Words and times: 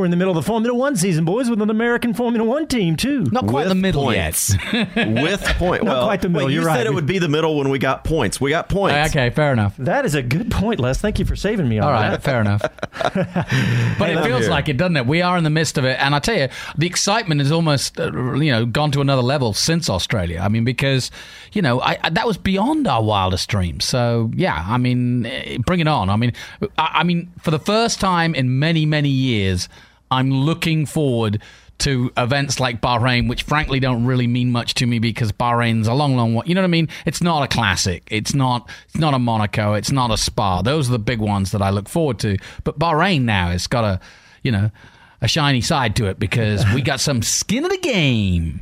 We're 0.00 0.06
in 0.06 0.10
the 0.10 0.16
middle 0.16 0.30
of 0.30 0.42
the 0.42 0.48
Formula 0.48 0.74
One 0.74 0.96
season, 0.96 1.26
boys, 1.26 1.50
with 1.50 1.60
an 1.60 1.68
American 1.68 2.14
Formula 2.14 2.42
One 2.42 2.66
team 2.66 2.96
too. 2.96 3.24
Not 3.24 3.46
quite 3.46 3.64
With 3.64 3.68
the 3.68 3.74
middle 3.74 4.04
points. 4.04 4.54
yet. 4.72 4.96
with 4.96 5.44
point. 5.58 5.84
Not 5.84 5.92
well, 5.92 6.04
quite 6.06 6.22
the 6.22 6.30
middle, 6.30 6.46
Wait, 6.46 6.54
you 6.54 6.62
you're 6.62 6.70
said 6.70 6.76
right. 6.78 6.86
it 6.86 6.94
would 6.94 7.04
be 7.04 7.18
the 7.18 7.28
middle 7.28 7.58
when 7.58 7.68
we 7.68 7.78
got 7.78 8.02
points. 8.02 8.40
We 8.40 8.48
got 8.48 8.70
points. 8.70 9.10
okay, 9.10 9.28
fair 9.28 9.52
enough. 9.52 9.76
That 9.76 10.06
is 10.06 10.14
a 10.14 10.22
good 10.22 10.50
point, 10.50 10.80
Les. 10.80 10.98
Thank 10.98 11.18
you 11.18 11.26
for 11.26 11.36
saving 11.36 11.68
me 11.68 11.78
on 11.80 11.84
All 11.84 11.92
right, 11.92 12.12
that. 12.12 12.22
fair 12.22 12.40
enough. 12.40 12.62
but 12.92 14.08
it 14.08 14.16
I'm 14.16 14.24
feels 14.24 14.40
here. 14.40 14.50
like 14.50 14.70
it, 14.70 14.78
doesn't 14.78 14.96
it? 14.96 15.04
We 15.04 15.20
are 15.20 15.36
in 15.36 15.44
the 15.44 15.50
midst 15.50 15.76
of 15.76 15.84
it, 15.84 16.00
and 16.00 16.14
I 16.14 16.18
tell 16.18 16.38
you, 16.38 16.48
the 16.78 16.86
excitement 16.86 17.42
has 17.42 17.52
almost, 17.52 18.00
uh, 18.00 18.10
you 18.36 18.52
know, 18.52 18.64
gone 18.64 18.92
to 18.92 19.02
another 19.02 19.20
level 19.20 19.52
since 19.52 19.90
Australia. 19.90 20.40
I 20.40 20.48
mean, 20.48 20.64
because 20.64 21.10
you 21.52 21.60
know, 21.60 21.78
I, 21.82 21.98
I, 22.02 22.08
that 22.08 22.26
was 22.26 22.38
beyond 22.38 22.88
our 22.88 23.02
wildest 23.02 23.50
dreams. 23.50 23.84
So 23.84 24.30
yeah, 24.34 24.64
I 24.66 24.78
mean, 24.78 25.26
eh, 25.26 25.58
bring 25.58 25.80
it 25.80 25.88
on. 25.88 26.08
I 26.08 26.16
mean, 26.16 26.32
I, 26.78 27.00
I 27.00 27.04
mean, 27.04 27.30
for 27.38 27.50
the 27.50 27.58
first 27.58 28.00
time 28.00 28.34
in 28.34 28.58
many 28.58 28.86
many 28.86 29.10
years, 29.10 29.68
I'm 30.10 30.30
looking 30.30 30.86
forward. 30.86 31.42
To 31.84 32.12
events 32.18 32.60
like 32.60 32.82
Bahrain, 32.82 33.26
which 33.26 33.44
frankly 33.44 33.80
don't 33.80 34.04
really 34.04 34.26
mean 34.26 34.52
much 34.52 34.74
to 34.74 34.86
me 34.86 34.98
because 34.98 35.32
Bahrain's 35.32 35.88
a 35.88 35.94
long, 35.94 36.14
long 36.14 36.34
way. 36.34 36.42
You 36.44 36.54
know 36.54 36.60
what 36.60 36.66
I 36.66 36.68
mean? 36.68 36.90
It's 37.06 37.22
not 37.22 37.42
a 37.42 37.48
classic. 37.48 38.06
It's 38.10 38.34
not. 38.34 38.68
It's 38.88 38.98
not 38.98 39.14
a 39.14 39.18
Monaco. 39.18 39.72
It's 39.72 39.90
not 39.90 40.10
a 40.10 40.18
Spa. 40.18 40.60
Those 40.60 40.90
are 40.90 40.92
the 40.92 40.98
big 40.98 41.20
ones 41.20 41.52
that 41.52 41.62
I 41.62 41.70
look 41.70 41.88
forward 41.88 42.18
to. 42.18 42.36
But 42.64 42.78
Bahrain 42.78 43.22
now 43.22 43.48
has 43.48 43.66
got 43.66 43.84
a, 43.84 43.98
you 44.42 44.52
know, 44.52 44.70
a 45.22 45.26
shiny 45.26 45.62
side 45.62 45.96
to 45.96 46.04
it 46.04 46.18
because 46.18 46.66
we 46.74 46.82
got 46.82 47.00
some 47.00 47.22
skin 47.22 47.64
in 47.64 47.70
the 47.70 47.78
game. 47.78 48.60